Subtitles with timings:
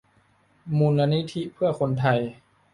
[0.77, 2.19] มูลนิธิเพื่อคนไทย